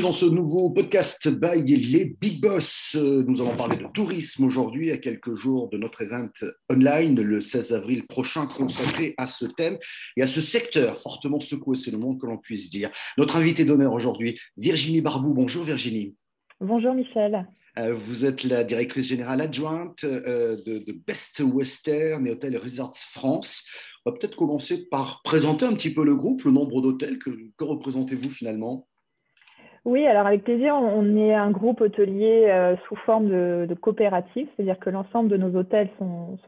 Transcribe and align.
bienvenue 0.00 0.12
dans 0.12 0.12
ce 0.12 0.26
nouveau 0.26 0.70
podcast 0.70 1.28
by 1.28 1.62
les 1.76 2.16
Big 2.18 2.40
Boss. 2.40 2.96
Nous 2.98 3.42
allons 3.42 3.54
parler 3.54 3.76
de 3.76 3.86
tourisme 3.92 4.44
aujourd'hui, 4.44 4.90
à 4.92 4.96
quelques 4.96 5.34
jours 5.34 5.68
de 5.68 5.76
notre 5.76 6.00
event 6.00 6.30
online 6.72 7.20
le 7.20 7.40
16 7.42 7.74
avril 7.74 8.06
prochain, 8.06 8.46
consacré 8.46 9.14
à 9.18 9.26
ce 9.26 9.44
thème 9.44 9.76
et 10.16 10.22
à 10.22 10.26
ce 10.26 10.40
secteur 10.40 10.96
fortement 10.96 11.38
secoué, 11.38 11.76
c'est 11.76 11.90
le 11.90 11.98
monde 11.98 12.18
que 12.18 12.26
l'on 12.26 12.38
puisse 12.38 12.70
dire. 12.70 12.90
Notre 13.18 13.36
invité 13.36 13.66
d'honneur 13.66 13.92
aujourd'hui, 13.92 14.38
Virginie 14.56 15.02
Barbou. 15.02 15.34
Bonjour 15.34 15.64
Virginie. 15.64 16.14
Bonjour 16.60 16.94
Michel. 16.94 17.46
Euh, 17.78 17.92
vous 17.92 18.24
êtes 18.24 18.44
la 18.44 18.64
directrice 18.64 19.06
générale 19.06 19.42
adjointe 19.42 20.04
euh, 20.04 20.56
de, 20.64 20.92
Best 21.06 21.40
Western 21.40 22.26
et 22.26 22.30
Hôtel 22.30 22.56
Resorts 22.56 22.96
France. 22.96 23.66
On 24.06 24.10
va 24.10 24.16
peut-être 24.16 24.36
commencer 24.36 24.88
par 24.88 25.20
présenter 25.22 25.66
un 25.66 25.74
petit 25.74 25.92
peu 25.92 26.04
le 26.04 26.16
groupe, 26.16 26.44
le 26.44 26.52
nombre 26.52 26.80
d'hôtels. 26.80 27.18
Que, 27.18 27.30
représentez-vous 27.60 28.30
finalement? 28.30 28.86
Oui, 29.84 30.06
alors 30.06 30.26
avec 30.26 30.44
plaisir, 30.44 30.74
on 30.74 31.16
est 31.16 31.34
un 31.34 31.50
groupe 31.50 31.80
hôtelier 31.80 32.46
euh, 32.48 32.76
sous 32.86 32.96
forme 32.96 33.28
de, 33.28 33.74
coopérative, 33.80 34.46
c'est-à-dire 34.56 34.78
que 34.78 34.90
l'ensemble 34.90 35.28
de 35.28 35.36
nos 35.36 35.58
hôtels 35.58 35.88
sont, 35.98 36.38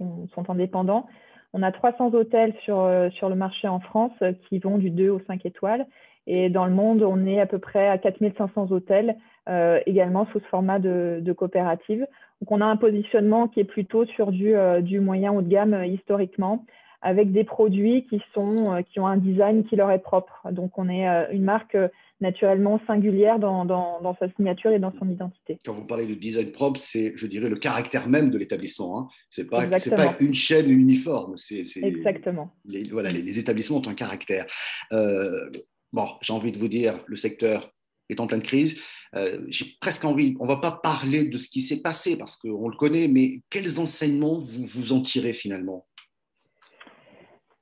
indépendants. 0.48 1.06
On 1.52 1.62
a 1.62 1.72
300 1.72 2.14
hôtels 2.14 2.54
sur, 2.62 2.90
sur 3.12 3.28
le 3.28 3.34
marché 3.34 3.68
en 3.68 3.80
France 3.80 4.12
qui 4.48 4.58
vont 4.58 4.78
du 4.78 4.90
2 4.90 5.10
au 5.10 5.20
5 5.26 5.44
étoiles. 5.44 5.86
Et 6.26 6.50
dans 6.50 6.66
le 6.66 6.72
monde, 6.72 7.02
on 7.02 7.26
est 7.26 7.40
à 7.40 7.46
peu 7.46 7.58
près 7.58 7.88
à 7.88 7.98
4500 7.98 8.70
hôtels 8.70 9.16
euh, 9.48 9.80
également 9.86 10.26
sous 10.26 10.38
ce 10.38 10.44
format 10.46 10.78
de, 10.78 11.34
coopérative. 11.36 12.06
Donc, 12.40 12.52
on 12.52 12.60
a 12.60 12.66
un 12.66 12.76
positionnement 12.76 13.48
qui 13.48 13.60
est 13.60 13.64
plutôt 13.64 14.04
sur 14.06 14.30
du, 14.30 14.54
euh, 14.54 14.80
du 14.80 15.00
moyen 15.00 15.32
haut 15.32 15.42
de 15.42 15.48
gamme 15.48 15.74
euh, 15.74 15.86
historiquement, 15.86 16.64
avec 17.02 17.32
des 17.32 17.44
produits 17.44 18.06
qui, 18.08 18.20
sont, 18.34 18.82
qui 18.90 19.00
ont 19.00 19.06
un 19.06 19.16
design 19.16 19.64
qui 19.64 19.76
leur 19.76 19.90
est 19.90 19.98
propre. 19.98 20.32
Donc, 20.50 20.78
on 20.78 20.88
est 20.88 21.06
une 21.32 21.44
marque 21.44 21.76
naturellement 22.20 22.80
singulière 22.86 23.40
dans, 23.40 23.64
dans, 23.64 24.16
sa 24.20 24.30
signature 24.36 24.70
et 24.70 24.78
dans 24.78 24.92
son 24.98 25.10
identité. 25.10 25.58
Quand 25.64 25.72
vous 25.72 25.84
parlez 25.84 26.06
de 26.06 26.14
design 26.14 26.52
propre, 26.52 26.78
c'est, 26.78 27.12
je 27.16 27.26
dirais, 27.26 27.50
le 27.50 27.56
caractère 27.56 28.08
même 28.08 28.30
de 28.30 28.38
l'établissement. 28.38 29.00
Hein. 29.00 29.08
Ce 29.30 29.40
n'est 29.40 29.48
pas, 29.48 29.66
pas, 29.66 30.16
une 30.20 30.34
chaîne 30.34 30.70
uniforme. 30.70 31.36
C'est, 31.36 31.64
Exactement. 31.82 32.54
Les, 32.64 32.84
voilà, 32.84 33.10
les, 33.10 33.38
établissements 33.38 33.78
ont 33.78 33.88
un 33.88 33.94
caractère. 33.94 34.46
bon, 34.90 36.08
j'ai 36.20 36.32
envie 36.32 36.52
de 36.52 36.58
vous 36.58 36.68
dire, 36.68 37.02
le 37.06 37.16
secteur 37.16 37.72
est 38.12 38.20
en 38.20 38.26
pleine 38.26 38.42
crise. 38.42 38.78
Euh, 39.14 39.44
j'ai 39.48 39.66
presque 39.80 40.04
envie, 40.04 40.36
on 40.40 40.44
ne 40.44 40.48
va 40.48 40.56
pas 40.56 40.72
parler 40.72 41.28
de 41.28 41.38
ce 41.38 41.48
qui 41.48 41.62
s'est 41.62 41.82
passé 41.82 42.16
parce 42.16 42.36
qu'on 42.36 42.68
le 42.68 42.76
connaît, 42.76 43.08
mais 43.08 43.42
quels 43.50 43.78
enseignements 43.78 44.38
vous, 44.38 44.64
vous 44.66 44.92
en 44.92 45.00
tirez 45.00 45.32
finalement? 45.32 45.86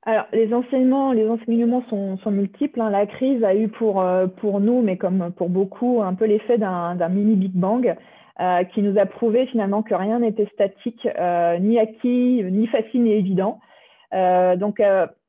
Alors, 0.03 0.25
les 0.33 0.51
enseignements, 0.53 1.11
les 1.11 1.29
enseignements 1.29 1.83
sont, 1.89 2.17
sont 2.17 2.31
multiples. 2.31 2.81
Hein. 2.81 2.89
La 2.89 3.05
crise 3.05 3.43
a 3.43 3.53
eu 3.53 3.67
pour, 3.67 4.01
euh, 4.01 4.25
pour 4.25 4.59
nous, 4.59 4.81
mais 4.81 4.97
comme 4.97 5.31
pour 5.33 5.49
beaucoup, 5.49 6.01
un 6.01 6.15
peu 6.15 6.25
l'effet 6.25 6.57
d'un 6.57 7.09
mini 7.09 7.35
Big 7.35 7.53
Bang 7.53 7.95
euh, 8.39 8.63
qui 8.63 8.81
nous 8.81 8.97
a 8.99 9.05
prouvé 9.05 9.45
finalement 9.47 9.83
que 9.83 9.93
rien 9.93 10.19
n'était 10.19 10.49
statique, 10.53 11.07
ni 11.59 11.79
acquis, 11.79 12.43
ni 12.43 12.65
facile, 12.67 13.03
ni 13.03 13.11
évident. 13.11 13.59
donc, 14.11 14.81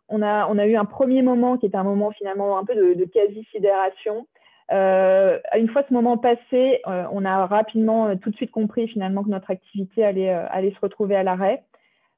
on, 0.08 0.22
a, 0.22 0.46
on 0.48 0.58
a 0.58 0.66
eu 0.66 0.76
un 0.76 0.84
premier 0.86 1.22
moment 1.22 1.58
qui 1.58 1.66
était 1.66 1.76
un 1.76 1.84
moment 1.84 2.10
finalement 2.12 2.58
un 2.58 2.64
peu 2.64 2.74
de, 2.74 2.94
de 2.94 3.04
quasi-sidération 3.04 4.26
euh, 4.72 5.38
une 5.56 5.68
fois 5.68 5.84
ce 5.86 5.92
moment 5.92 6.16
passé, 6.16 6.80
euh, 6.86 7.04
on 7.12 7.24
a 7.24 7.46
rapidement 7.46 8.06
euh, 8.06 8.14
tout 8.14 8.30
de 8.30 8.36
suite 8.36 8.50
compris 8.50 8.88
finalement 8.88 9.22
que 9.22 9.28
notre 9.28 9.50
activité 9.50 10.04
allait, 10.04 10.30
allait 10.30 10.72
se 10.72 10.80
retrouver 10.80 11.16
à 11.16 11.22
l'arrêt, 11.22 11.62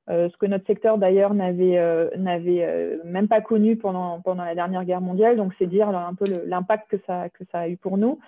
ce 0.09 0.37
que 0.37 0.47
notre 0.47 0.67
secteur 0.67 0.99
d'ailleurs 0.99 1.35
n'avait 1.35 1.81
n'avait 2.17 2.99
même 3.05 3.29
pas 3.29 3.41
connu 3.41 3.77
pendant, 3.77 4.21
pendant 4.21 4.45
la 4.45 4.55
dernière 4.55 4.85
guerre 4.85 5.01
mondiale. 5.01 5.37
Donc 5.37 5.53
c'est 5.59 5.67
dire 5.67 5.89
un 5.89 6.15
peu 6.15 6.25
l'impact 6.47 6.91
que 6.91 6.97
ça, 7.07 7.29
que 7.31 7.45
ça 7.51 7.61
a 7.61 7.69
eu 7.69 7.77
pour 7.77 7.97
nous. 7.97 8.19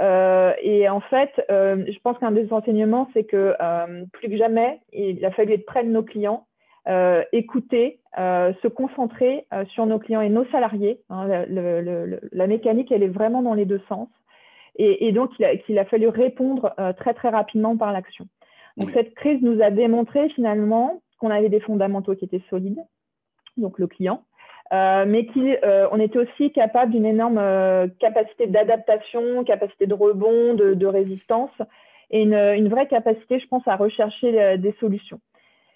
et 0.00 0.88
en 0.88 1.00
fait, 1.00 1.30
je 1.48 1.98
pense 2.00 2.18
qu'un 2.18 2.32
des 2.32 2.52
enseignements, 2.52 3.08
c'est 3.14 3.24
que 3.24 3.54
plus 4.12 4.28
que 4.28 4.36
jamais, 4.36 4.80
il 4.92 5.24
a 5.24 5.30
fallu 5.30 5.54
être 5.54 5.66
près 5.66 5.84
de 5.84 5.90
nos 5.90 6.02
clients 6.02 6.46
euh, 6.88 7.22
écouter, 7.30 8.00
euh, 8.18 8.52
se 8.60 8.66
concentrer 8.66 9.46
euh, 9.54 9.64
sur 9.66 9.86
nos 9.86 10.00
clients 10.00 10.20
et 10.20 10.28
nos 10.28 10.44
salariés. 10.46 10.98
Hein, 11.10 11.44
la 11.48 12.46
mécanique, 12.48 12.90
elle 12.90 13.04
est 13.04 13.08
vraiment 13.08 13.40
dans 13.40 13.54
les 13.54 13.66
deux 13.66 13.80
sens. 13.88 14.08
Et, 14.76 15.12
donc, 15.12 15.30
il 15.68 15.78
a, 15.78 15.84
fallu 15.84 16.08
répondre 16.08 16.74
très, 16.96 17.12
très 17.12 17.28
rapidement 17.28 17.76
par 17.76 17.92
l'action. 17.92 18.26
Donc, 18.78 18.88
cette 18.90 19.14
crise 19.14 19.40
nous 19.42 19.62
a 19.62 19.70
démontré 19.70 20.30
finalement 20.30 21.02
qu'on 21.22 21.30
avait 21.30 21.48
des 21.48 21.60
fondamentaux 21.60 22.14
qui 22.14 22.24
étaient 22.24 22.42
solides, 22.50 22.80
donc 23.56 23.78
le 23.78 23.86
client, 23.86 24.24
mais 24.70 25.26
qu'on 25.26 26.00
était 26.00 26.18
aussi 26.18 26.50
capable 26.52 26.92
d'une 26.92 27.06
énorme 27.06 27.40
capacité 28.00 28.46
d'adaptation, 28.46 29.44
capacité 29.44 29.86
de 29.86 29.94
rebond, 29.94 30.54
de, 30.54 30.86
résistance 30.86 31.50
et 32.10 32.22
une, 32.22 32.68
vraie 32.68 32.88
capacité, 32.88 33.38
je 33.38 33.46
pense, 33.48 33.66
à 33.68 33.76
rechercher 33.76 34.58
des 34.58 34.74
solutions. 34.80 35.20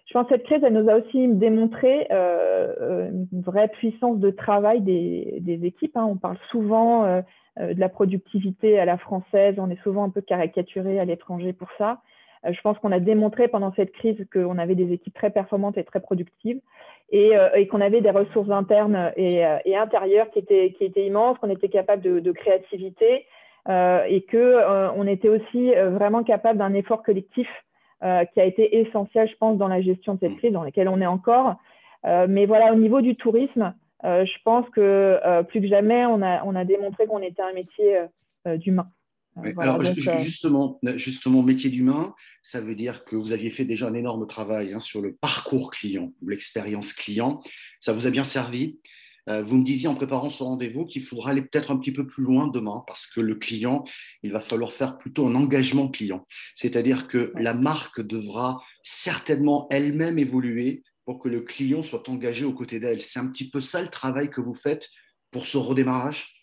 Je 0.07 0.13
pense 0.13 0.29
que 0.29 0.35
cette 0.35 0.45
crise, 0.45 0.63
elle 0.63 0.73
nous 0.73 0.89
a 0.89 0.95
aussi 0.95 1.27
démontré 1.29 2.07
euh, 2.13 2.73
euh, 2.81 3.11
une 3.33 3.41
vraie 3.41 3.69
puissance 3.69 4.19
de 4.19 4.31
travail 4.31 4.81
des, 4.81 5.61
équipes. 5.65 5.97
Hein. 5.97 6.07
On 6.09 6.17
parle 6.17 6.39
souvent 6.51 7.05
euh, 7.05 7.23
de 7.59 7.81
la 7.81 7.89
productivité 7.89 8.79
à 8.79 8.85
la 8.85 8.99
française, 8.99 9.57
on 9.59 9.69
est 9.69 9.83
souvent 9.83 10.05
un 10.05 10.11
peu 10.11 10.21
caricaturé 10.21 11.01
à 11.01 11.05
l'étranger 11.05 11.53
pour 11.53 11.69
ça. 11.77 12.03
Je 12.51 12.61
pense 12.61 12.79
qu'on 12.79 12.93
a 12.93 13.01
démontré 13.01 13.49
pendant 13.49 13.73
cette 13.75 13.93
crise 13.93 14.17
qu'on 14.33 14.59
avait 14.59 14.75
des 14.75 14.93
équipes 14.93 15.15
très 15.15 15.31
performantes 15.31 15.79
et 15.79 15.85
très 15.85 16.01
productives 16.01 16.61
et, 17.11 17.33
qu'on 17.71 17.81
avait 17.81 18.01
des 18.01 18.11
ressources 18.11 18.51
internes 18.51 19.13
et, 19.17 19.45
intérieures 19.77 20.31
qui 20.31 20.41
étaient, 20.41 20.75
qui 20.77 20.85
étaient 20.85 21.07
immenses, 21.07 21.39
qu'on 21.39 21.51
était 21.51 21.69
capable 21.69 22.03
de, 22.03 22.21
de 22.21 22.33
créativité 22.33 23.27
et 23.69 24.27
qu'on 24.31 25.07
était 25.07 25.29
aussi 25.29 25.73
vraiment 25.75 26.25
capable 26.25 26.59
d'un 26.59 26.75
effort 26.75 27.03
collectif 27.03 27.49
euh, 28.05 28.27
qui 28.27 28.41
a 28.43 28.45
été 28.45 28.77
essentiel, 28.77 29.27
je 29.27 29.37
pense, 29.37 29.57
dans 29.57 29.69
la 29.69 29.81
gestion 29.81 30.15
de 30.15 30.21
cette 30.21 30.33
mm. 30.33 30.37
crise 30.37 30.53
dans 30.53 30.63
laquelle 30.63 30.89
on 30.89 31.01
est 31.01 31.07
encore. 31.07 31.57
Euh, 32.05 32.27
mais 32.29 32.45
voilà, 32.45 32.71
au 32.71 32.77
niveau 32.77 33.01
du 33.01 33.17
tourisme, 33.17 33.75
euh, 34.05 34.27
je 34.27 34.43
pense 34.45 34.69
que 34.69 35.43
plus 35.45 35.63
que 35.63 35.67
jamais, 35.67 36.05
on 36.05 36.21
a, 36.21 36.45
on 36.45 36.55
a 36.55 36.67
démontré 36.67 37.07
qu'on 37.07 37.23
était 37.23 37.41
un 37.41 37.55
métier 37.55 37.99
d'humain. 38.45 38.87
Alors, 39.59 39.83
justement, 40.21 40.81
justement, 40.97 41.43
métier 41.43 41.71
d'humain, 41.71 42.15
ça 42.43 42.61
veut 42.61 42.75
dire 42.75 43.05
que 43.05 43.17
vous 43.17 43.33
aviez 43.33 43.51
fait 43.51 43.65
déjà 43.65 43.89
un 43.89 43.95
énorme 43.95 44.27
travail 44.27 44.73
hein, 44.73 44.81
sur 44.81 45.03
le 45.03 45.15
parcours 45.15 45.71
client 45.71 46.13
ou 46.23 46.29
l'expérience 46.29 46.93
client. 46.93 47.43
Ça 47.81 47.93
vous 47.93 48.07
a 48.07 48.11
bien 48.11 48.25
servi. 48.25 48.79
Euh, 49.29 49.43
vous 49.43 49.57
me 49.57 49.65
disiez 49.65 49.89
en 49.89 49.95
préparant 49.95 50.31
ce 50.31 50.43
rendez-vous 50.45 50.87
qu'il 50.87 51.03
faudra 51.03 51.31
aller 51.31 51.43
peut-être 51.43 51.73
un 51.73 51.79
petit 51.79 51.91
peu 51.93 52.07
plus 52.07 52.23
loin 52.23 52.47
demain 52.47 52.85
parce 52.87 53.07
que 53.09 53.21
le 53.21 53.35
client, 53.35 53.83
il 54.23 54.31
va 54.31 54.39
falloir 54.39 54.71
faire 54.71 54.99
plutôt 54.99 55.27
un 55.27 55.35
engagement 55.35 55.89
client. 55.89 56.25
C'est-à-dire 56.55 57.09
que 57.09 57.33
la 57.35 57.53
marque 57.53 58.01
devra 58.01 58.61
certainement 58.85 59.67
elle-même 59.71 60.19
évoluer 60.19 60.85
pour 61.05 61.19
que 61.19 61.29
le 61.29 61.41
client 61.41 61.83
soit 61.83 62.09
engagé 62.09 62.45
aux 62.45 62.53
côtés 62.55 62.79
d'elle. 62.79 63.03
C'est 63.03 63.19
un 63.19 63.27
petit 63.27 63.51
peu 63.51 63.61
ça 63.61 63.83
le 63.83 63.89
travail 63.89 64.31
que 64.31 64.41
vous 64.41 64.55
faites 64.55 64.89
pour 65.31 65.47
ce 65.47 65.59
redémarrage? 65.59 66.36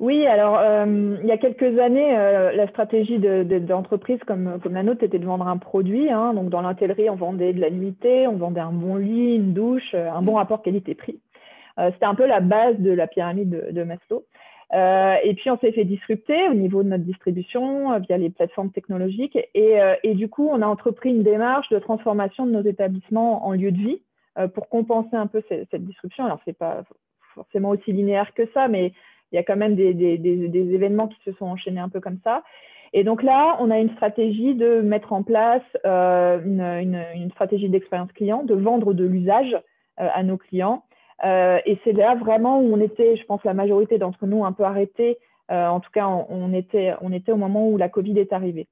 Oui, 0.00 0.26
alors 0.26 0.58
euh, 0.58 1.16
il 1.22 1.28
y 1.28 1.32
a 1.32 1.38
quelques 1.38 1.78
années, 1.78 2.16
euh, 2.16 2.52
la 2.52 2.66
stratégie 2.68 3.18
d'entreprise 3.18 4.18
comme, 4.26 4.58
la 4.68 4.82
nôtre 4.82 5.04
était 5.04 5.18
de 5.18 5.26
vendre 5.26 5.46
un 5.46 5.58
produit. 5.58 6.10
Hein. 6.10 6.34
donc 6.34 6.50
dans 6.50 6.62
l'hôtellerie, 6.62 7.08
on 7.10 7.16
vendait 7.16 7.52
de 7.52 7.60
la 7.60 7.70
nuitée, 7.70 8.26
on 8.26 8.36
vendait 8.36 8.60
un 8.60 8.72
bon 8.72 8.96
lit, 8.96 9.36
une 9.36 9.52
douche, 9.52 9.94
un 9.94 10.22
bon 10.22 10.34
rapport 10.34 10.62
qualité-prix. 10.62 11.20
Euh, 11.80 11.90
c'était 11.92 12.06
un 12.06 12.14
peu 12.14 12.26
la 12.26 12.40
base 12.40 12.78
de 12.78 12.90
la 12.90 13.06
pyramide 13.06 13.72
de, 13.72 13.82
Maslow. 13.82 14.24
Euh, 14.72 15.14
et 15.24 15.34
puis, 15.34 15.50
on 15.50 15.58
s'est 15.58 15.72
fait 15.72 15.84
disrupter 15.84 16.48
au 16.48 16.54
niveau 16.54 16.82
de 16.82 16.88
notre 16.88 17.04
distribution 17.04 17.92
euh, 17.92 17.98
via 17.98 18.18
les 18.18 18.30
plateformes 18.30 18.70
technologiques. 18.70 19.38
Et, 19.54 19.78
et, 20.02 20.14
du 20.14 20.28
coup, 20.28 20.48
on 20.50 20.62
a 20.62 20.66
entrepris 20.66 21.10
une 21.10 21.22
démarche 21.22 21.68
de 21.70 21.78
transformation 21.78 22.46
de 22.46 22.52
nos 22.52 22.62
établissements 22.62 23.46
en 23.46 23.52
lieu 23.52 23.72
de 23.72 23.78
vie 23.78 24.02
pour 24.54 24.68
compenser 24.68 25.16
un 25.16 25.26
peu 25.26 25.42
cette, 25.48 25.74
disruption. 25.84 26.24
Alors, 26.24 26.38
ce 26.44 26.50
n'est 26.50 26.54
pas 26.54 26.84
forcément 27.34 27.70
aussi 27.70 27.92
linéaire 27.92 28.32
que 28.34 28.48
ça, 28.54 28.68
mais 28.68 28.92
il 29.32 29.36
y 29.36 29.38
a 29.38 29.42
quand 29.42 29.56
même 29.56 29.74
des, 29.74 29.94
événements 30.74 31.08
qui 31.08 31.18
se 31.24 31.32
sont 31.32 31.46
enchaînés 31.46 31.80
un 31.80 31.88
peu 31.88 32.00
comme 32.00 32.18
ça. 32.24 32.42
Et 32.92 33.04
donc 33.04 33.22
là, 33.22 33.56
on 33.60 33.70
a 33.70 33.78
une 33.78 33.90
stratégie 33.90 34.54
de 34.54 34.80
mettre 34.80 35.12
en 35.12 35.22
place 35.22 35.62
une, 35.84 37.04
une, 37.14 37.30
stratégie 37.30 37.68
d'expérience 37.68 38.12
client, 38.12 38.42
de 38.42 38.54
vendre 38.54 38.92
de 38.92 39.04
l'usage 39.04 39.56
à 39.96 40.22
nos 40.22 40.36
clients 40.36 40.82
euh, 41.24 41.58
et 41.66 41.78
c'est 41.84 41.92
là 41.92 42.14
vraiment 42.14 42.60
où 42.60 42.74
on 42.74 42.80
était, 42.80 43.16
je 43.16 43.24
pense, 43.24 43.44
la 43.44 43.54
majorité 43.54 43.98
d'entre 43.98 44.26
nous 44.26 44.44
un 44.44 44.52
peu 44.52 44.64
arrêtés. 44.64 45.18
Euh, 45.50 45.66
en 45.66 45.80
tout 45.80 45.90
cas, 45.90 46.06
on 46.06 46.52
était 46.52 47.32
au 47.32 47.36
moment 47.36 47.68
où 47.68 47.76
la 47.76 47.88
Covid 47.88 48.18
est 48.18 48.32
arrivée. 48.32 48.68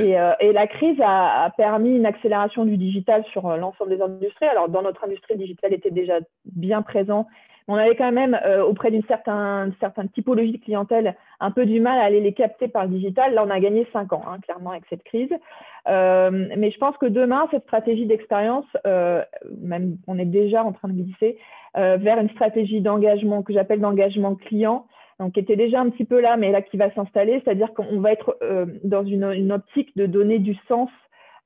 Et, 0.00 0.18
euh, 0.18 0.32
et, 0.40 0.52
la 0.52 0.66
crise 0.66 1.00
a, 1.00 1.44
a, 1.44 1.50
permis 1.50 1.94
une 1.94 2.06
accélération 2.06 2.64
du 2.64 2.76
digital 2.76 3.24
sur 3.30 3.56
l'ensemble 3.56 3.96
des 3.96 4.02
industries. 4.02 4.46
Alors, 4.46 4.68
dans 4.68 4.82
notre 4.82 5.04
industrie, 5.04 5.34
le 5.34 5.40
digital 5.40 5.72
était 5.72 5.92
déjà 5.92 6.18
bien 6.44 6.82
présent. 6.82 7.26
On 7.68 7.74
avait 7.74 7.96
quand 7.96 8.12
même, 8.12 8.38
auprès 8.64 8.92
d'une 8.92 9.02
certaine, 9.04 9.74
certaine, 9.80 10.08
typologie 10.10 10.52
de 10.52 10.64
clientèle, 10.64 11.16
un 11.40 11.50
peu 11.50 11.66
du 11.66 11.80
mal 11.80 11.98
à 11.98 12.04
aller 12.04 12.20
les 12.20 12.32
capter 12.32 12.68
par 12.68 12.84
le 12.84 12.90
digital. 12.90 13.34
Là, 13.34 13.44
on 13.44 13.50
a 13.50 13.58
gagné 13.58 13.88
cinq 13.92 14.12
ans, 14.12 14.22
hein, 14.24 14.38
clairement, 14.40 14.70
avec 14.70 14.84
cette 14.88 15.02
crise. 15.02 15.32
Euh, 15.88 16.48
mais 16.56 16.70
je 16.70 16.78
pense 16.78 16.96
que 16.98 17.06
demain, 17.06 17.46
cette 17.50 17.64
stratégie 17.64 18.06
d'expérience, 18.06 18.66
euh, 18.86 19.22
même 19.60 19.98
on 20.06 20.18
est 20.18 20.24
déjà 20.24 20.64
en 20.64 20.72
train 20.72 20.88
de 20.88 20.94
glisser 20.94 21.38
euh, 21.76 21.96
vers 21.96 22.18
une 22.18 22.30
stratégie 22.30 22.80
d'engagement 22.80 23.42
que 23.42 23.52
j'appelle 23.52 23.80
d'engagement 23.80 24.34
client, 24.34 24.86
donc 25.18 25.32
qui 25.32 25.40
était 25.40 25.56
déjà 25.56 25.80
un 25.80 25.90
petit 25.90 26.04
peu 26.04 26.20
là, 26.20 26.36
mais 26.36 26.50
là 26.50 26.62
qui 26.62 26.76
va 26.76 26.92
s'installer, 26.92 27.40
c'est-à-dire 27.44 27.72
qu'on 27.74 28.00
va 28.00 28.12
être 28.12 28.36
dans 28.84 29.04
une, 29.04 29.52
optique 29.52 29.96
de 29.96 30.06
donner 30.06 30.38
du 30.38 30.54
sens 30.68 30.90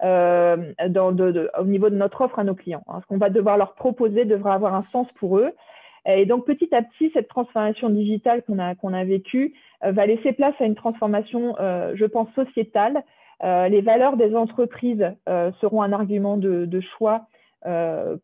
dans, 0.01 1.17
au 1.59 1.65
niveau 1.65 1.91
de 1.91 1.95
notre 1.95 2.23
offre 2.23 2.39
à 2.39 2.45
nos 2.45 2.55
clients. 2.55 2.83
Ce 3.01 3.07
qu'on 3.07 3.19
va 3.19 3.31
devoir 3.31 3.57
leur 3.57 3.75
proposer 3.75 4.25
devra 4.25 4.55
avoir 4.55 4.75
un 4.75 4.85
sens 4.93 5.07
pour 5.19 5.39
eux. 5.39 5.53
Et 6.07 6.27
donc 6.27 6.47
petit 6.47 6.75
à 6.75 6.83
petit, 6.83 7.11
cette 7.13 7.29
transformation 7.29 7.91
digitale 7.91 8.43
qu'on 8.43 8.59
a, 8.59 9.05
vécue 9.05 9.55
va 9.83 10.07
laisser 10.07 10.33
place 10.33 10.55
à 10.59 10.65
une 10.65 10.75
transformation, 10.75 11.55
je 11.59 12.05
pense, 12.07 12.29
sociétale. 12.35 13.05
les 13.43 13.81
valeurs 13.83 14.17
des 14.17 14.35
entreprises 14.35 15.13
seront 15.61 15.83
un 15.83 15.93
argument 15.93 16.39
de, 16.39 16.81
choix 16.99 17.27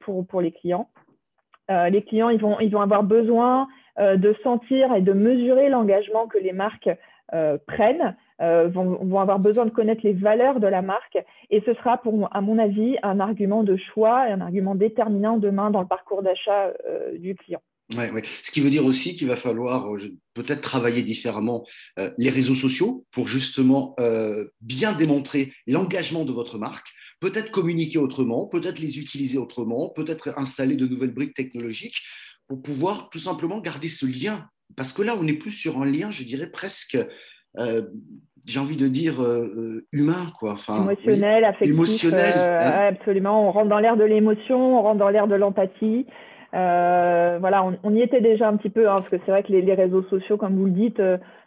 pour, 0.00 0.40
les 0.40 0.50
clients. 0.50 0.88
Euh, 1.70 1.88
les 1.88 2.02
clients, 2.02 2.28
ils 2.28 2.40
vont, 2.40 2.80
avoir 2.80 3.02
besoin 3.02 3.62
euh, 3.62 3.66
de 3.98 4.36
sentir 4.42 4.94
et 4.94 5.00
de 5.00 5.12
mesurer 5.12 5.68
l'engagement 5.68 6.26
que 6.26 6.38
les 6.38 6.52
marques 6.52 6.90
euh, 7.34 7.58
prennent, 7.66 8.16
vont, 8.38 8.98
vont, 9.02 9.18
avoir 9.18 9.38
besoin 9.38 9.64
de 9.64 9.70
connaître 9.70 10.02
les 10.04 10.12
valeurs 10.12 10.60
de 10.60 10.66
la 10.66 10.82
marque. 10.82 11.18
Et 11.50 11.62
ce 11.64 11.72
sera, 11.74 11.96
pour, 11.96 12.28
à 12.34 12.40
mon 12.42 12.58
avis, 12.58 12.96
un 13.02 13.18
argument 13.18 13.62
de 13.62 13.76
choix 13.76 14.28
et 14.28 14.32
un 14.32 14.42
argument 14.42 14.74
déterminant 14.74 15.38
demain 15.38 15.70
dans 15.70 15.80
le 15.80 15.88
parcours 15.88 16.22
d'achat 16.22 16.72
du 17.18 17.34
client. 17.34 17.62
Ouais. 17.96 18.10
Ce 18.42 18.50
qui 18.50 18.60
veut 18.60 18.70
dire 18.70 18.84
aussi 18.84 19.14
qu'il 19.14 19.28
va 19.28 19.36
falloir 19.36 19.90
peut-être 20.34 20.60
travailler 20.60 21.02
différemment 21.02 21.64
les 22.18 22.30
réseaux 22.30 22.54
sociaux 22.54 23.06
pour 23.12 23.26
justement 23.26 23.96
bien 24.60 24.92
démontrer 24.92 25.52
l'engagement 25.66 26.24
de 26.24 26.32
votre 26.32 26.58
marque, 26.58 26.88
peut-être 27.20 27.50
communiquer 27.50 27.98
autrement, 27.98 28.46
peut-être 28.46 28.78
les 28.78 28.98
utiliser 28.98 29.38
autrement, 29.38 29.90
peut-être 29.90 30.38
installer 30.38 30.76
de 30.76 30.86
nouvelles 30.86 31.14
briques 31.14 31.34
technologiques 31.34 32.02
pour 32.48 32.62
pouvoir 32.62 33.08
tout 33.10 33.18
simplement 33.18 33.60
garder 33.60 33.88
ce 33.88 34.06
lien. 34.06 34.46
Parce 34.76 34.92
que 34.92 35.02
là, 35.02 35.14
on 35.20 35.26
est 35.26 35.38
plus 35.38 35.50
sur 35.50 35.80
un 35.80 35.86
lien, 35.86 36.10
je 36.10 36.24
dirais 36.24 36.48
presque, 36.48 36.98
euh, 37.58 37.82
j'ai 38.44 38.60
envie 38.60 38.76
de 38.76 38.88
dire 38.88 39.20
euh, 39.20 39.42
euh, 39.56 39.86
humain, 39.92 40.32
quoi. 40.38 40.52
Enfin, 40.52 40.82
émotionnel, 40.82 41.44
affectif. 41.44 41.74
Émotionnel. 41.74 42.34
Hein. 42.36 42.88
absolument. 42.90 43.48
On 43.48 43.52
rentre 43.52 43.68
dans 43.68 43.78
l'air 43.78 43.96
de 43.96 44.04
l'émotion, 44.04 44.78
on 44.78 44.82
rentre 44.82 44.98
dans 44.98 45.08
l'air 45.08 45.28
de 45.28 45.34
l'empathie. 45.34 46.06
voilà, 46.52 47.64
on, 47.82 47.94
y 47.94 48.00
était 48.00 48.20
déjà 48.20 48.48
un 48.48 48.56
petit 48.56 48.70
peu, 48.70 48.88
hein, 48.88 48.96
parce 49.00 49.08
que 49.08 49.16
c'est 49.24 49.30
vrai 49.30 49.42
que 49.42 49.52
les, 49.52 49.62
les, 49.62 49.74
réseaux 49.74 50.02
sociaux, 50.04 50.36
comme 50.36 50.56
vous 50.56 50.66
le 50.66 50.72
dites, 50.72 51.00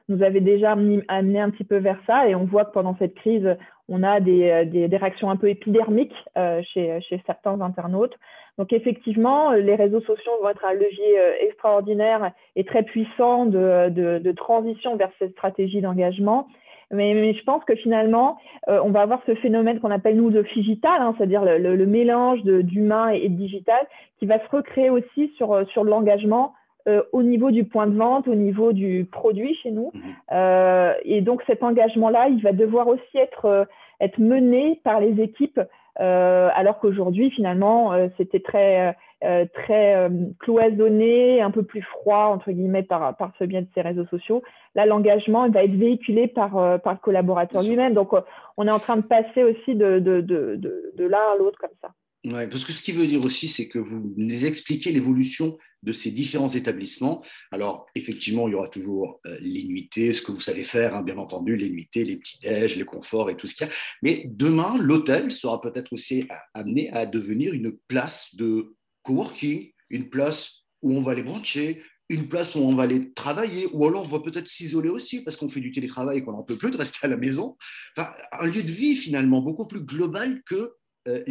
nous 0.08 0.24
avaient 0.24 0.42
déjà 0.42 0.72
amené, 0.72 1.04
amené, 1.08 1.40
un 1.40 1.50
petit 1.50 1.64
peu 1.64 1.78
vers 1.78 2.00
ça. 2.08 2.28
Et 2.28 2.36
on 2.36 2.46
voit 2.46 2.66
que 2.66 2.74
pendant 2.74 2.96
cette 2.98 3.16
crise, 3.16 3.48
on 3.90 4.04
a 4.04 4.20
des, 4.20 4.66
des, 4.66 4.88
des 4.88 4.98
réactions 4.98 5.30
un 5.30 5.36
peu 5.36 5.50
épidermiques 5.50 6.16
euh, 6.38 6.62
chez, 6.74 7.00
chez, 7.02 7.22
certains 7.26 7.60
internautes. 7.60 8.16
Donc 8.60 8.74
effectivement, 8.74 9.52
les 9.52 9.76
réseaux 9.76 10.02
sociaux 10.02 10.34
vont 10.42 10.50
être 10.50 10.66
un 10.66 10.74
levier 10.74 11.20
euh, 11.20 11.32
extraordinaire 11.42 12.32
et 12.56 12.66
très 12.66 12.84
puissant 12.84 13.46
de, 13.46 13.90
de, 13.90 14.20
de 14.20 14.32
transition 14.34 14.98
vers 14.98 15.10
cette 15.18 15.32
stratégie 15.32 15.82
d'engagement. 15.82 16.48
Mais, 16.92 17.14
mais, 17.14 17.34
je 17.34 17.44
pense 17.44 17.64
que 17.64 17.76
finalement, 17.76 18.38
euh, 18.68 18.82
on 18.84 18.90
va 18.90 19.02
avoir 19.02 19.22
ce 19.26 19.36
phénomène 19.36 19.80
qu'on 19.80 19.92
appelle 19.92 20.18
nous 20.18 20.30
de 20.30 20.44
digital, 20.54 21.02
hein, 21.02 21.14
c'est-à-dire 21.18 21.46
le, 21.46 21.58
le, 21.58 21.76
le, 21.76 21.86
mélange 21.86 22.44
d'humain 22.44 23.10
et, 23.10 23.30
de 23.30 23.36
digital, 23.36 23.80
qui 24.18 24.26
va 24.26 24.40
se 24.40 24.50
recréer 24.52 24.90
aussi 24.90 25.32
sur, 25.38 25.66
sur 25.70 25.84
l'engagement 25.84 26.54
euh, 26.88 27.04
au 27.12 27.24
niveau 27.24 27.52
du 27.52 27.66
point 27.66 27.88
de 27.88 27.96
vente, 27.96 28.28
au 28.28 28.36
niveau 28.36 28.72
du 28.72 29.06
produit 29.12 29.54
chez 29.62 29.70
nous. 29.70 29.92
Mhm. 29.94 30.02
Euh, 30.32 30.94
et 31.04 31.22
donc 31.22 31.44
cet 31.46 31.62
engagement-là, 31.62 32.30
il 32.30 32.42
va 32.42 32.52
devoir 32.52 32.88
aussi 32.88 33.18
être, 33.18 33.46
euh, 33.46 33.66
être 34.02 34.18
mené 34.18 34.80
par 34.84 35.00
les 35.00 35.22
équipes, 35.22 35.60
alors 36.00 36.80
qu'aujourd'hui, 36.80 37.30
finalement, 37.32 37.94
c'était 38.18 38.40
très, 38.40 38.96
très 39.54 40.10
cloisonné, 40.40 41.42
un 41.42 41.52
peu 41.52 41.64
plus 41.64 41.82
froid, 41.82 42.32
entre 42.34 42.52
guillemets, 42.52 42.84
par, 42.84 43.16
par 43.18 43.34
ce 43.38 43.44
biais 43.44 43.62
de 43.62 43.68
ces 43.76 43.82
réseaux 43.82 44.06
sociaux. 44.08 44.42
Là, 44.76 44.86
l'engagement 44.86 45.50
va 45.50 45.64
être 45.64 45.76
véhiculé 45.76 46.28
par, 46.28 46.80
par 46.82 46.94
le 46.94 47.00
collaborateur 47.00 47.64
lui-même. 47.64 47.94
Donc, 47.94 48.12
on 48.58 48.68
est 48.68 48.72
en 48.72 48.80
train 48.80 48.98
de 48.98 49.02
passer 49.02 49.44
aussi 49.44 49.76
de, 49.76 50.00
de, 50.00 50.22
de, 50.22 50.56
de 50.96 51.06
l'un 51.06 51.18
à 51.18 51.38
l'autre 51.38 51.60
comme 51.60 51.70
ça. 51.82 51.90
Ouais, 52.26 52.48
parce 52.50 52.66
que 52.66 52.74
ce 52.74 52.82
qui 52.82 52.92
veut 52.92 53.08
dire 53.08 53.24
aussi, 53.24 53.48
c'est 53.48 53.68
que 53.70 53.80
vous 53.80 54.14
nous 54.18 54.46
expliquez 54.46 54.92
l'évolution 54.92 55.58
de 55.84 55.94
ces 55.94 56.12
différents 56.12 56.50
établissements. 56.50 57.24
Alors, 57.52 57.86
effectivement, 57.96 58.48
il 58.48 58.52
y 58.52 58.56
aura 58.56 58.68
toujours 58.68 59.20
euh, 59.26 59.38
les 59.42 59.64
nuitées, 59.64 60.14
ce 60.14 60.22
que 60.22 60.32
vous 60.32 60.42
savez 60.42 60.64
faire, 60.64 60.96
hein, 60.96 61.02
bien 61.02 61.18
entendu, 61.18 61.56
les 61.56 61.70
nuitées, 61.70 62.04
les 62.04 62.18
petits-déj, 62.18 62.76
les 62.76 62.86
conforts 62.86 63.30
et 63.30 63.38
tout 63.38 63.48
ce 63.48 63.56
qu'il 63.56 63.68
y 63.68 63.70
a. 63.70 63.74
Mais 64.02 64.26
demain, 64.28 64.78
l'hôtel 64.78 65.32
sera 65.32 65.62
peut-être 65.62 65.94
aussi 65.94 66.28
amené 66.54 66.90
à 66.92 67.06
devenir 67.06 67.54
une 67.54 67.72
place 67.88 68.36
de 68.36 68.76
coworking, 69.04 69.72
une 69.90 70.10
place 70.10 70.66
où 70.82 70.94
on 70.94 71.02
va 71.02 71.14
les 71.14 71.24
brancher, 71.24 71.82
une 72.10 72.28
place 72.28 72.56
où 72.56 72.60
on 72.60 72.76
va 72.76 72.84
aller 72.84 73.14
travailler, 73.14 73.68
ou 73.72 73.86
alors 73.86 74.04
on 74.04 74.08
va 74.08 74.20
peut-être 74.20 74.48
s'isoler 74.48 74.90
aussi 74.90 75.24
parce 75.24 75.38
qu'on 75.38 75.50
fait 75.50 75.60
du 75.60 75.72
télétravail 75.72 76.18
et 76.18 76.24
qu'on 76.24 76.32
n'en 76.32 76.44
peut 76.44 76.58
plus 76.58 76.72
de 76.72 76.78
rester 76.78 77.00
à 77.04 77.08
la 77.08 77.18
maison. 77.18 77.56
Enfin, 77.96 78.12
un 78.32 78.48
lieu 78.48 78.64
de 78.64 78.72
vie 78.72 78.96
finalement 78.96 79.42
beaucoup 79.42 79.68
plus 79.68 79.82
global 79.82 80.42
que 80.44 80.74
euh, 81.08 81.24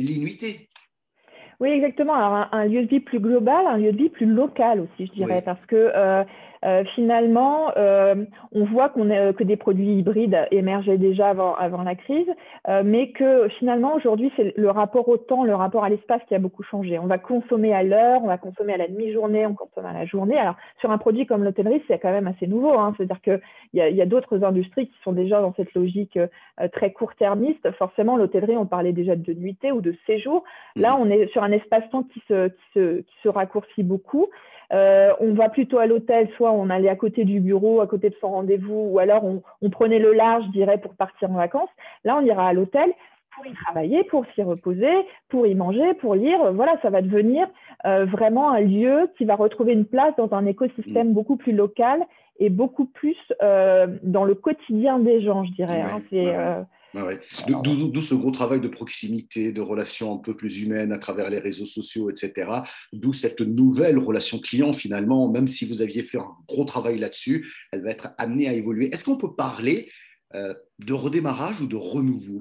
oui, 1.61 1.71
exactement. 1.71 2.15
Alors, 2.15 2.49
un, 2.53 2.67
lieu 2.67 2.83
de 2.85 2.89
vie 2.89 3.01
plus 3.01 3.19
global, 3.19 3.67
un 3.67 3.79
lieu 3.79 3.93
de 3.93 3.97
vie 3.97 4.09
plus 4.09 4.27
local 4.27 4.81
aussi, 4.81 5.07
je 5.07 5.13
dirais, 5.13 5.43
parce 5.45 5.65
que 5.67 5.91
euh, 5.95 6.23
euh, 6.65 6.85
finalement, 6.95 7.71
euh, 7.77 8.15
on 8.53 8.65
voit 8.65 8.89
qu'on 8.89 9.09
que 9.09 9.45
des 9.45 9.57
produits 9.57 9.99
hybrides 9.99 10.47
émergeaient 10.51 10.99
déjà 10.99 11.29
avant, 11.29 11.55
avant 11.55 11.83
la 11.83 11.95
crise, 11.95 12.29
euh, 12.69 12.83
mais 12.85 13.11
que 13.13 13.49
finalement, 13.59 13.95
aujourd'hui, 13.95 14.33
c'est 14.37 14.57
le 14.57 14.71
rapport 14.71 15.09
au 15.09 15.17
temps, 15.17 15.45
le 15.45 15.55
rapport 15.55 15.85
à 15.85 15.89
l'espace 15.89 16.21
qui 16.29 16.35
a 16.35 16.39
beaucoup 16.39 16.63
changé. 16.63 16.99
On 16.99 17.07
va 17.07 17.19
consommer 17.19 17.73
à 17.75 17.83
l'heure, 17.83 18.21
on 18.23 18.27
va 18.27 18.39
consommer 18.39 18.75
à 18.75 18.77
la 18.77 18.89
demi-journée, 18.89 19.47
on 19.47 19.55
consomme 19.55 19.87
à 19.87 19.93
la 19.93 20.05
journée. 20.07 20.39
Alors, 20.39 20.57
sur 20.81 20.91
un 20.91 20.99
produit 20.99 21.27
comme 21.27 21.45
l'hôtellerie, 21.45 21.83
c'est 21.87 21.99
quand 21.99 22.11
même 22.11 22.27
assez 22.27 22.47
nouveau. 22.47 22.79
Hein. 22.79 22.95
C'est-à-dire 22.97 23.21
qu'il 23.23 23.41
y 23.75 23.81
a, 23.81 23.89
y 23.89 24.03
a 24.03 24.07
d'autres 24.07 24.45
industries 24.45 24.89
qui 24.89 24.99
sont 25.05 25.13
déjà 25.13 25.41
dans 25.41 25.55
cette 25.55 25.75
logique 25.75 26.17
euh, 26.17 26.69
très 26.73 26.93
court-termiste. 26.93 27.71
Forcément, 27.73 28.17
l'hôtellerie, 28.17 28.57
on 28.57 28.67
parlait 28.67 28.93
déjà 28.93 29.17
de 29.17 29.33
nuitée 29.33 29.73
ou 29.73 29.81
de 29.81 29.95
séjour. 30.07 30.45
Là, 30.77 30.93
mmh. 30.93 31.01
on 31.01 31.11
est 31.11 31.27
sur 31.33 31.43
un 31.43 31.53
espace-temps 31.53 32.05
qui 32.05 32.23
se, 32.29 32.49
qui, 32.49 32.63
se, 32.75 33.01
qui 33.01 33.15
se 33.23 33.29
raccourcit 33.29 33.83
beaucoup. 33.83 34.29
Euh, 34.73 35.12
on 35.20 35.32
va 35.32 35.49
plutôt 35.49 35.79
à 35.79 35.87
l'hôtel, 35.87 36.29
soit 36.37 36.53
on 36.53 36.70
allait 36.70 36.88
à 36.88 36.97
côté 36.97 37.25
du 37.25 37.41
bureau, 37.41 37.81
à 37.81 37.87
côté 37.87 38.11
de 38.11 38.15
son 38.20 38.29
rendez-vous, 38.29 38.88
ou 38.91 38.99
alors 38.99 39.25
on, 39.25 39.70
prenait 39.70 39.99
le 39.99 40.12
large, 40.12 40.44
je 40.47 40.50
dirais, 40.53 40.79
pour 40.79 40.94
partir 40.94 41.31
en 41.31 41.35
vacances. 41.35 41.70
Là, 42.05 42.19
on 42.19 42.25
ira 42.25 42.49
à 42.49 42.53
l'hôtel 42.53 42.93
pour 43.35 43.47
y 43.47 43.53
travailler, 43.53 44.05
pour 44.05 44.25
s'y 44.35 44.43
reposer, 44.43 44.93
pour 45.29 45.47
y 45.47 45.55
manger, 45.55 45.94
pour 45.94 46.15
lire. 46.15 46.53
Voilà, 46.53 46.76
ça 46.82 46.91
va 46.91 47.03
devenir 47.03 47.47
euh, 47.87 48.04
vraiment 48.04 48.50
un 48.50 48.61
lieu 48.61 49.11
qui 49.16 49.25
va 49.25 49.37
retrouver 49.37 49.73
une 49.73 49.85
place 49.85 50.14
dans 50.16 50.33
un 50.33 50.45
écosystème 50.47 51.12
beaucoup 51.12 51.37
plus 51.37 51.52
local 51.52 52.04
et 52.40 52.50
beaucoup 52.50 52.87
plus 52.87 53.16
euh, 53.43 53.87
dans 54.02 54.25
le 54.25 54.35
quotidien 54.35 54.99
des 54.99 55.21
gens, 55.23 55.45
je 55.45 55.52
dirais. 55.52 55.83
Hein. 55.83 56.66
Ah 56.97 57.11
d'où 57.47 58.02
ce 58.02 58.14
gros 58.14 58.30
travail 58.30 58.61
de 58.61 58.68
proximité, 58.68 59.52
de 59.52 59.61
relations 59.61 60.14
un 60.14 60.18
peu 60.18 60.35
plus 60.37 60.62
humaines 60.62 60.92
à 60.92 60.99
travers 60.99 61.28
les 61.28 61.38
réseaux 61.38 61.66
sociaux, 61.66 62.11
etc. 62.11 62.50
D'où 62.92 63.12
cette 63.12 63.40
nouvelle 63.40 63.99
relation 63.99 64.38
client, 64.38 64.73
finalement, 64.73 65.30
même 65.30 65.47
si 65.47 65.66
vous 65.66 65.83
aviez 65.83 66.02
fait 66.02 66.18
un 66.18 66.30
gros 66.47 66.64
travail 66.64 66.99
là-dessus, 66.99 67.47
elle 67.73 67.83
va 67.83 67.90
être 67.90 68.09
amenée 68.16 68.49
à 68.49 68.54
évoluer. 68.54 68.92
Est-ce 68.92 69.04
qu'on 69.04 69.18
peut 69.18 69.35
parler 69.35 69.90
euh, 70.35 70.54
de 70.78 70.92
redémarrage 70.92 71.61
ou 71.61 71.66
de 71.66 71.76
renouveau? 71.76 72.40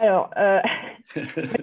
Alors, 0.00 0.30
euh, 0.36 0.60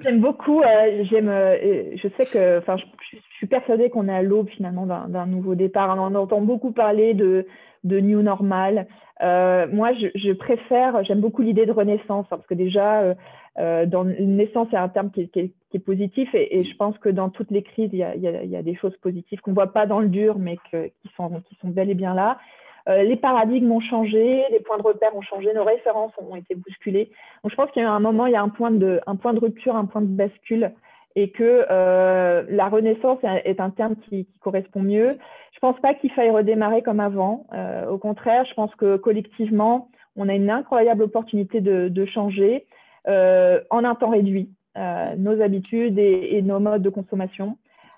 j'aime 0.04 0.22
beaucoup. 0.22 0.62
Euh, 0.62 1.04
j'aime, 1.10 1.30
je 1.30 2.08
sais 2.16 2.26
que, 2.26 2.60
enfin, 2.60 2.78
je, 2.78 3.18
suis 3.38 3.48
persuadée 3.48 3.90
qu'on 3.90 4.08
est 4.08 4.14
à 4.14 4.22
l'aube 4.22 4.50
finalement 4.50 4.86
d'un 4.86 5.26
nouveau 5.26 5.56
départ. 5.56 5.98
On 5.98 6.16
entend 6.16 6.42
beaucoup 6.42 6.72
parler 6.72 7.16
de, 7.16 7.48
de 7.84 8.00
new 8.00 8.22
normal. 8.22 8.88
Euh, 9.22 9.68
moi, 9.72 9.92
je, 9.94 10.34
préfère, 10.34 11.04
j'aime 11.04 11.22
beaucoup 11.22 11.42
l'idée 11.42 11.66
de 11.66 11.72
renaissance, 11.72 12.26
hein, 12.32 12.38
parce 12.38 12.48
que 12.48 12.54
déjà, 12.54 13.02
euh, 13.02 13.14
euh, 13.60 13.86
dans 13.86 14.08
une 14.08 14.38
naissance, 14.38 14.68
c'est 14.72 14.78
un 14.78 14.90
terme 14.90 15.12
qui 15.12 15.22
est, 15.22 15.80
positif, 15.80 16.30
et, 16.34 16.64
je 16.64 16.76
pense 16.76 16.98
que 16.98 17.10
dans 17.10 17.30
toutes 17.30 17.52
les 17.52 17.64
crises, 17.64 17.90
il 17.94 18.00
y 18.00 18.56
a, 18.56 18.62
des 18.64 18.76
choses 18.76 18.96
positives 18.98 19.40
qu'on 19.42 19.52
ne 19.52 19.56
voit 19.56 19.74
pas 19.74 19.86
dans 19.86 20.00
le 20.00 20.10
dur, 20.10 20.38
mais 20.40 20.58
qui, 20.72 21.10
sont, 21.16 21.32
bel 21.64 21.90
et 21.90 21.94
bien 21.94 22.14
là. 22.14 22.40
les 22.88 23.16
paradigmes 23.16 23.72
ont 23.72 23.80
changé, 23.80 24.44
les 24.52 24.60
points 24.60 24.78
de 24.78 24.84
repère 24.84 25.16
ont 25.16 25.22
changé, 25.22 25.54
nos 25.54 25.64
références 25.64 26.12
ont, 26.18 26.36
été 26.36 26.56
bousculées. 26.56 27.12
Donc, 27.44 27.52
je 27.52 27.56
pense 27.56 27.72
qu'il 27.72 27.84
y 27.84 27.86
a 27.86 27.92
un 27.92 28.00
moment, 28.00 28.26
il 28.26 28.34
y 28.34 28.36
a 28.36 28.42
un 28.42 28.50
point 28.50 28.72
de 28.72 29.40
rupture, 29.40 29.76
un 29.76 29.86
point 29.86 30.02
de 30.02 30.08
bascule, 30.08 30.72
et 31.16 31.32
que 31.32 31.66
la 32.50 32.70
renaissance 32.70 33.20
est 33.24 33.60
un 33.60 33.70
terme 33.70 33.96
qui 34.08 34.28
correspond 34.42 34.82
mieux. 34.82 35.18
Je 35.62 35.68
pense 35.68 35.80
pas 35.80 35.94
qu'il 35.94 36.12
faille 36.14 36.32
redémarrer 36.32 36.82
comme 36.82 37.00
avant. 37.00 37.46
Euh, 37.54 37.88
au 37.88 38.00
contraire, 38.00 38.46
je 38.46 38.54
pense 38.56 38.74
que 38.74 38.98
collectivement, 38.98 39.90
on 40.16 40.28
a 40.28 40.34
une 40.34 40.50
incroyable 40.50 41.04
opportunité 41.04 41.62
de, 41.62 42.06
changer 42.06 42.66
euh, 43.08 43.62
en 43.70 43.84
un 43.84 43.94
temps 43.94 44.10
réduit 44.10 44.50
euh, 44.76 45.16
nos 45.18 45.40
habitudes 45.40 46.00
et, 46.00 46.42
nos 46.42 46.60
modes 46.60 46.82
de 46.82 46.90
consommation. 46.90 47.58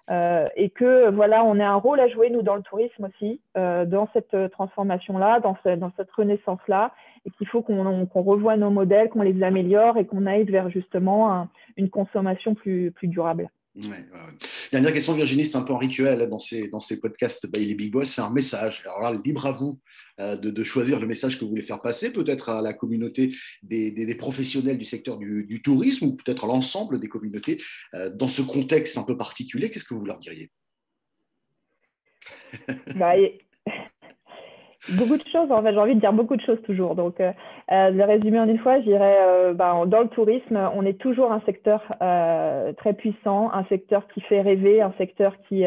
et 0.10 0.70
que 0.72 1.10
voilà, 1.12 1.46
on 1.46 1.58
a 1.62 1.65
un 1.65 1.75
rôle 1.75 2.01
à 2.01 2.10
jouer, 2.10 2.29
nous, 2.29 2.41
dans 2.41 2.55
le 2.55 2.63
tourisme 2.63 3.05
aussi, 3.05 3.39
dans 3.55 4.10
cette 4.12 4.36
transformation-là, 4.51 5.39
dans, 5.39 5.55
cette 5.96 6.12
renaissance-là, 6.12 6.91
et 7.25 7.29
qu'il 7.32 7.48
faut 7.48 7.62
qu'on 7.62 8.05
revoie 8.13 8.58
nos 8.58 8.72
modèles, 8.72 9.08
qu'on 9.08 9.22
les 9.22 9.41
améliore 9.41 9.98
et 9.98 10.05
qu'on 10.05 10.25
aille 10.25 10.43
vers 10.43 10.70
justement 10.70 11.48
une 11.77 11.89
consommation 11.89 12.56
plus, 12.56 12.92
plus 12.92 13.08
durable. 13.08 13.50
Dernière 14.72 14.94
question, 14.94 15.13
Virginie, 15.13 15.48
c'est 15.48 15.58
un 15.58 15.63
peu 15.63 15.74
un 15.74 15.80
rituel 15.80 16.30
dans 16.30 16.38
ces, 16.38 16.68
dans 16.68 16.80
ces 16.80 17.00
podcasts 17.00 17.51
by 17.51 17.65
les 17.65 17.74
Big 17.74 17.92
Boss, 17.92 18.10
c'est 18.10 18.22
un 18.22 18.30
message. 18.30 18.84
Alors 18.86 19.01
là, 19.01 19.20
libre 19.25 19.48
à 19.48 19.51
vous 19.51 19.80
euh, 20.20 20.38
de, 20.38 20.63
choisir 20.63 21.00
le 21.00 21.08
message 21.08 21.39
que 21.39 21.44
vous 21.44 21.50
voulez 21.50 21.63
faire 21.63 21.82
passer, 21.82 22.12
peut-être 22.12 22.50
à 22.50 22.62
la 22.62 22.74
communauté 22.74 23.32
des, 23.63 24.15
professionnels 24.15 24.77
du 24.77 24.86
secteur 24.86 25.18
du, 25.18 25.62
tourisme 25.63 26.06
ou 26.06 26.15
peut-être 26.15 26.44
à 26.44 26.48
l'ensemble 26.48 27.00
des 27.00 27.10
communautés. 27.10 27.60
Euh, 27.96 28.13
dans 28.15 28.27
ce 28.27 28.44
contexte 28.44 28.98
un 29.00 29.03
peu 29.03 29.18
particulier, 29.18 29.72
qu'est-ce 29.72 29.86
que 29.86 29.96
vous 29.96 30.06
leur 30.06 30.20
diriez? 30.20 30.51
Bah, 32.96 33.15
Beaucoup 34.90 35.16
de 35.16 35.24
choses, 35.32 35.50
en 35.50 35.63
fait, 35.63 35.72
j'ai 35.72 35.80
envie 35.80 35.96
de 35.96 36.02
dire 36.02 36.12
beaucoup 36.12 36.36
de 36.36 36.42
choses 36.42 36.62
toujours. 36.63 36.96
Donc, 36.96 37.22
euh, 37.22 37.32
euh 37.72 37.90
le 37.90 38.04
résumer 38.04 38.40
en 38.40 38.48
une 38.50 38.60
fois, 38.60 38.80
je 38.80 38.86
dirais, 38.86 39.18
euh, 39.22 39.54
ben, 39.54 39.86
dans 39.86 40.02
le 40.02 40.10
tourisme, 40.10 40.60
on 40.75 40.86
est 40.86 41.00
toujours 41.00 41.32
un 41.32 41.40
secteur 41.42 41.82
euh, 42.02 42.74
très 42.74 42.94
puissant, 42.94 43.50
un 43.54 43.63
secteur 43.66 44.06
qui 44.10 44.20
fait 44.22 44.42
rêver, 44.42 44.82
un 44.82 44.94
secteur 44.98 45.36
qui, 45.48 45.63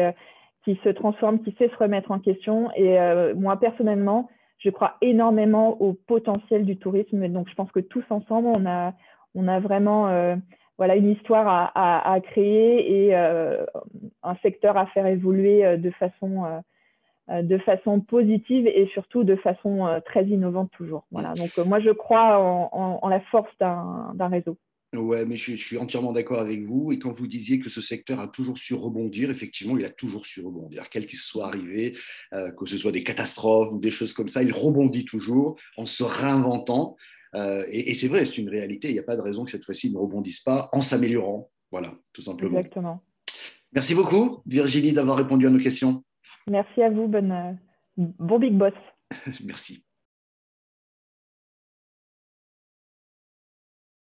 qui 0.63 0.79
se 0.83 0.89
transforme, 0.89 1.39
qui 1.39 1.55
sait 1.57 1.69
se 1.69 1.77
remettre 1.77 2.11
en 2.11 2.19
question. 2.19 2.69
Et 2.75 2.97
moi, 3.35 3.59
personnellement, 3.59 4.29
je 4.59 4.69
crois 4.69 4.97
énormément 5.01 5.81
au 5.81 5.93
potentiel 5.93 6.65
du 6.65 6.77
tourisme. 6.77 7.27
Donc, 7.29 7.49
je 7.49 7.55
pense 7.55 7.71
que 7.71 7.79
tous 7.79 8.03
ensemble, 8.11 8.47
on 8.47 8.65
a, 8.67 8.93
on 9.33 9.47
a 9.47 9.59
vraiment 9.59 10.37
voilà, 10.77 10.95
une 10.95 11.09
histoire 11.09 11.47
à, 11.47 11.71
à, 11.73 12.13
à 12.13 12.19
créer 12.19 13.07
et 13.07 13.15
un 13.15 14.35
secteur 14.43 14.77
à 14.77 14.85
faire 14.87 15.07
évoluer 15.07 15.77
de 15.77 15.89
façon 15.91 16.45
euh, 16.45 16.59
de 17.29 17.57
façon 17.59 17.99
positive 17.99 18.67
et 18.67 18.87
surtout 18.93 19.23
de 19.23 19.35
façon 19.35 19.85
euh, 19.85 19.99
très 19.99 20.25
innovante 20.25 20.71
toujours. 20.71 21.05
Voilà. 21.11 21.33
Donc 21.33 21.51
euh, 21.57 21.65
moi 21.65 21.79
je 21.79 21.89
crois 21.89 22.39
en, 22.39 23.07
la 23.09 23.19
force 23.21 23.51
d'un 23.59 24.27
réseau. 24.27 24.57
Ouais, 24.95 25.25
mais 25.25 25.35
je, 25.35 25.55
suis 25.55 25.77
entièrement 25.77 26.13
d'accord 26.13 26.39
avec 26.39 26.61
vous. 26.61 26.93
Et 26.93 26.99
quand 26.99 27.11
vous 27.11 27.27
disiez 27.27 27.59
que 27.59 27.69
ce 27.69 27.81
secteur 27.81 28.21
a 28.21 28.29
toujours 28.29 28.57
su 28.57 28.73
rebondir, 28.73 29.29
effectivement, 29.29 29.77
il 29.77 29.83
a 29.83 29.89
toujours 29.89 30.25
su 30.25 30.39
rebondir. 30.39 30.85
Quel 30.89 31.05
qu'il 31.05 31.19
soit 31.19 31.45
arrivé, 31.45 31.97
que 32.31 32.65
ce 32.65 32.77
soit 32.77 32.93
des 32.93 33.03
catastrophes 33.03 33.73
ou 33.73 33.79
des 33.79 33.91
choses 33.91 34.13
comme 34.13 34.29
ça, 34.29 34.41
il 34.41 34.53
rebondit 34.53 35.03
toujours 35.03 35.59
en 35.75 35.85
se 35.85 36.03
réinventant. 36.03 36.95
et, 37.35 37.91
et 37.91 37.93
c'est 37.95 38.07
vrai, 38.07 38.25
c'est 38.25 38.37
une 38.37 38.49
réalité. 38.49 38.87
Il 38.87 38.93
n'y 38.93 38.99
a 38.99 39.03
pas 39.03 39.17
de 39.17 39.21
raison 39.21 39.43
que 39.43 39.51
cette 39.51 39.65
fois-ci 39.65 39.87
il 39.87 39.93
ne 39.93 39.99
rebondisse 39.99 40.39
pas 40.39 40.69
en 40.71 40.81
s'améliorant. 40.81 41.51
Voilà, 41.69 41.93
tout 42.13 42.21
simplement. 42.21 42.57
Exactement. 42.57 43.03
Merci 43.73 43.93
beaucoup, 43.93 44.41
Virginie, 44.45 44.93
d'avoir 44.93 45.17
répondu 45.17 45.45
à 45.47 45.49
nos 45.49 45.59
questions. 45.59 46.03
Merci 46.49 46.81
à 46.81 46.89
vous. 46.89 47.07
Bonne, 47.07 47.57
bon 47.97 48.39
Big 48.39 48.53
Boss. 48.53 48.73
Merci. 49.43 49.86